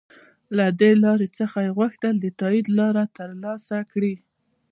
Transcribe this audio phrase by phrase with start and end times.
[0.57, 4.13] له دې لارې څخه یې غوښتل د تایید رایه تر لاسه کړي.